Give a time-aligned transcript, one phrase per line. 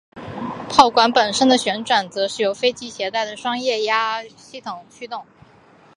[0.67, 5.23] 炮管本身的旋转则是由飞机携带的双液压系统驱动。